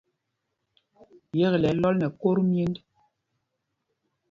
Yekle 1.39 1.65
ɛ́ 1.69 1.71
ɛ́ 1.75 1.79
lɔl 1.81 1.95
nɛ 1.99 2.07
kot 2.19 2.37
myenj. 2.49 2.75